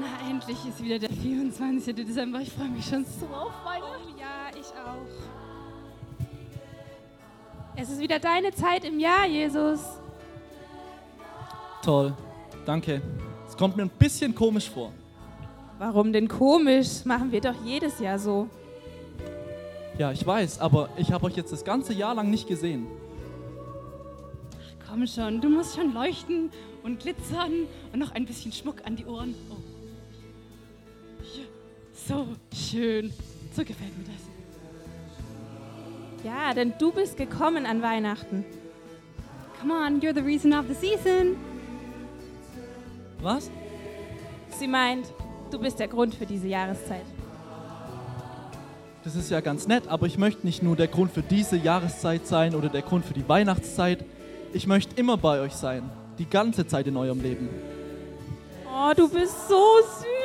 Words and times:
Na, 0.00 0.30
endlich 0.30 0.58
ist 0.68 0.82
wieder 0.82 0.98
der 0.98 1.10
24. 1.10 1.94
Dezember. 1.94 2.40
Ich 2.40 2.52
freue 2.52 2.68
mich 2.68 2.86
schon 2.86 3.04
so 3.04 3.26
auf 3.26 3.52
Weihnachten. 3.64 4.14
Oh 4.14 4.20
ja, 4.20 4.50
ich 4.54 4.66
auch. 4.66 5.06
Es 7.74 7.90
ist 7.90 8.00
wieder 8.00 8.18
deine 8.18 8.52
Zeit 8.52 8.84
im 8.84 9.00
Jahr, 9.00 9.26
Jesus. 9.26 9.80
Toll, 11.82 12.12
danke. 12.66 13.00
Es 13.48 13.56
kommt 13.56 13.76
mir 13.76 13.84
ein 13.84 13.88
bisschen 13.88 14.34
komisch 14.34 14.68
vor. 14.68 14.92
Warum 15.78 16.12
denn 16.12 16.28
komisch? 16.28 17.04
Machen 17.04 17.32
wir 17.32 17.40
doch 17.40 17.54
jedes 17.64 17.98
Jahr 17.98 18.18
so. 18.18 18.48
Ja, 19.96 20.12
ich 20.12 20.24
weiß, 20.24 20.60
aber 20.60 20.90
ich 20.96 21.10
habe 21.12 21.26
euch 21.26 21.36
jetzt 21.36 21.52
das 21.52 21.64
ganze 21.64 21.92
Jahr 21.92 22.14
lang 22.14 22.30
nicht 22.30 22.46
gesehen. 22.46 22.86
Komm 24.88 25.06
schon, 25.06 25.40
du 25.40 25.48
musst 25.48 25.76
schon 25.76 25.92
leuchten 25.92 26.50
und 26.82 27.00
glitzern 27.00 27.66
und 27.92 27.98
noch 27.98 28.12
ein 28.12 28.26
bisschen 28.26 28.52
Schmuck 28.52 28.76
an 28.84 28.96
die 28.96 29.06
Ohren. 29.06 29.34
Oh. 29.50 29.67
Ja, 31.20 31.44
so 31.92 32.26
schön. 32.54 33.12
So 33.54 33.64
gefällt 33.64 33.96
mir 33.98 34.04
das. 34.04 34.22
Ja, 36.24 36.54
denn 36.54 36.74
du 36.78 36.92
bist 36.92 37.16
gekommen 37.16 37.66
an 37.66 37.82
Weihnachten. 37.82 38.44
Come 39.60 39.74
on, 39.74 40.00
you're 40.00 40.14
the 40.14 40.20
reason 40.20 40.52
of 40.52 40.66
the 40.68 40.74
season. 40.74 41.36
Was? 43.20 43.50
Sie 44.58 44.68
meint, 44.68 45.12
du 45.50 45.58
bist 45.58 45.78
der 45.78 45.88
Grund 45.88 46.14
für 46.14 46.26
diese 46.26 46.46
Jahreszeit. 46.46 47.04
Das 49.04 49.16
ist 49.16 49.30
ja 49.30 49.40
ganz 49.40 49.66
nett, 49.66 49.88
aber 49.88 50.06
ich 50.06 50.18
möchte 50.18 50.46
nicht 50.46 50.62
nur 50.62 50.76
der 50.76 50.88
Grund 50.88 51.12
für 51.12 51.22
diese 51.22 51.56
Jahreszeit 51.56 52.26
sein 52.26 52.54
oder 52.54 52.68
der 52.68 52.82
Grund 52.82 53.04
für 53.04 53.14
die 53.14 53.28
Weihnachtszeit. 53.28 54.04
Ich 54.52 54.66
möchte 54.66 55.00
immer 55.00 55.16
bei 55.16 55.40
euch 55.40 55.54
sein. 55.54 55.88
Die 56.18 56.28
ganze 56.28 56.66
Zeit 56.66 56.86
in 56.86 56.96
eurem 56.96 57.22
Leben. 57.22 57.48
Oh, 58.66 58.92
du 58.94 59.08
bist 59.08 59.48
so 59.48 59.78
süß. 59.82 60.17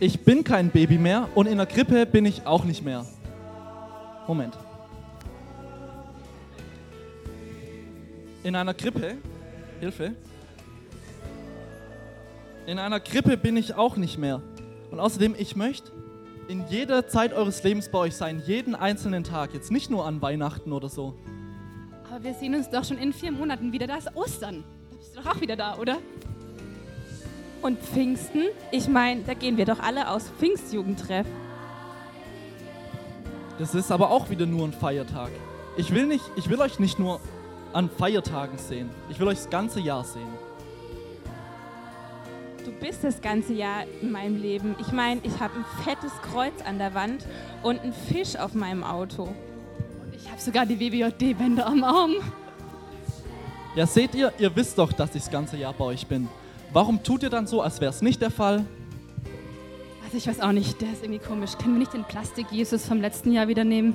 Ich 0.00 0.20
bin 0.24 0.42
kein 0.42 0.70
Baby 0.70 0.98
mehr 0.98 1.28
und 1.34 1.46
in 1.46 1.56
der 1.56 1.66
Krippe 1.66 2.04
bin 2.04 2.26
ich 2.26 2.46
auch 2.46 2.64
nicht 2.64 2.84
mehr. 2.84 3.06
Moment. 4.26 4.58
In 8.42 8.56
einer 8.56 8.74
Krippe, 8.74 9.16
Hilfe. 9.80 10.14
In 12.66 12.78
einer 12.78 12.98
Krippe 12.98 13.36
bin 13.36 13.56
ich 13.56 13.74
auch 13.74 13.96
nicht 13.96 14.18
mehr. 14.18 14.42
Und 14.90 14.98
außerdem, 14.98 15.34
ich 15.38 15.54
möchte 15.54 15.92
in 16.48 16.64
jeder 16.68 17.08
Zeit 17.08 17.32
eures 17.32 17.62
Lebens 17.62 17.88
bei 17.88 17.98
euch 17.98 18.16
sein, 18.16 18.42
jeden 18.44 18.74
einzelnen 18.74 19.24
Tag, 19.24 19.54
jetzt 19.54 19.70
nicht 19.70 19.90
nur 19.90 20.06
an 20.06 20.20
Weihnachten 20.20 20.72
oder 20.72 20.88
so. 20.88 21.14
Aber 22.10 22.22
wir 22.22 22.34
sehen 22.34 22.54
uns 22.54 22.68
doch 22.68 22.84
schon 22.84 22.98
in 22.98 23.12
vier 23.12 23.32
Monaten 23.32 23.72
wieder. 23.72 23.86
Da 23.86 23.96
ist 23.96 24.14
Ostern. 24.14 24.64
Da 24.90 24.96
bist 24.96 25.16
du 25.16 25.20
doch 25.20 25.36
auch 25.36 25.40
wieder 25.40 25.56
da, 25.56 25.78
oder? 25.78 25.98
Und 27.62 27.78
Pfingsten? 27.78 28.44
Ich 28.70 28.88
meine, 28.88 29.22
da 29.22 29.34
gehen 29.34 29.56
wir 29.56 29.64
doch 29.64 29.80
alle 29.80 30.10
aus 30.10 30.30
Pfingstjugendtreff. 30.38 31.26
Das 33.58 33.74
ist 33.74 33.90
aber 33.92 34.10
auch 34.10 34.30
wieder 34.30 34.46
nur 34.46 34.66
ein 34.66 34.72
Feiertag. 34.72 35.30
Ich 35.76 35.94
will 35.94 36.06
nicht, 36.06 36.24
ich 36.36 36.50
will 36.50 36.60
euch 36.60 36.78
nicht 36.78 36.98
nur 36.98 37.20
an 37.72 37.88
Feiertagen 37.90 38.58
sehen. 38.58 38.90
Ich 39.08 39.18
will 39.18 39.28
euch 39.28 39.38
das 39.38 39.50
ganze 39.50 39.80
Jahr 39.80 40.04
sehen. 40.04 40.28
Du 42.64 42.72
bist 42.72 43.04
das 43.04 43.20
ganze 43.20 43.52
Jahr 43.52 43.84
in 44.00 44.10
meinem 44.10 44.40
Leben. 44.40 44.74
Ich 44.80 44.90
meine, 44.90 45.20
ich 45.22 45.38
habe 45.38 45.54
ein 45.58 45.84
fettes 45.84 46.12
Kreuz 46.22 46.54
an 46.64 46.78
der 46.78 46.94
Wand 46.94 47.26
und 47.62 47.80
einen 47.80 47.92
Fisch 47.92 48.36
auf 48.36 48.54
meinem 48.54 48.82
Auto. 48.82 49.24
Und 49.24 50.14
ich 50.14 50.30
habe 50.30 50.40
sogar 50.40 50.64
die 50.64 50.80
WWJD-Bänder 50.80 51.66
am 51.66 51.84
Arm. 51.84 52.14
Ja, 53.76 53.86
seht 53.86 54.14
ihr, 54.14 54.32
ihr 54.38 54.54
wisst 54.56 54.78
doch, 54.78 54.92
dass 54.92 55.14
ich 55.14 55.22
das 55.22 55.30
ganze 55.30 55.56
Jahr 55.56 55.74
bei 55.74 55.84
euch 55.84 56.06
bin. 56.06 56.28
Warum 56.74 57.04
tut 57.04 57.22
ihr 57.22 57.30
dann 57.30 57.46
so, 57.46 57.62
als 57.62 57.80
wäre 57.80 57.90
es 57.90 58.02
nicht 58.02 58.20
der 58.20 58.32
Fall? 58.32 58.66
Also 60.04 60.16
ich 60.16 60.26
weiß 60.26 60.40
auch 60.40 60.50
nicht, 60.50 60.80
der 60.80 60.90
ist 60.90 61.04
irgendwie 61.04 61.24
komisch. 61.24 61.52
Können 61.56 61.74
wir 61.74 61.78
nicht 61.78 61.94
den 61.94 62.02
Plastik-Jesus 62.02 62.84
vom 62.84 63.00
letzten 63.00 63.30
Jahr 63.30 63.46
wieder 63.46 63.62
nehmen? 63.62 63.94